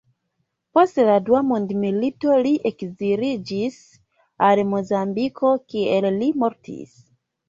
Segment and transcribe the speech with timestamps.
[0.75, 3.77] Post la Dua Mondmilito, li ekziliĝis
[4.47, 6.97] al Mozambiko, kie li mortis.